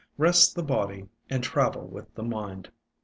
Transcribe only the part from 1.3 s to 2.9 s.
travel with the mind.